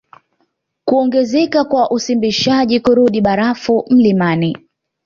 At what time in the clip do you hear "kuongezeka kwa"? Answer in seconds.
0.85-1.91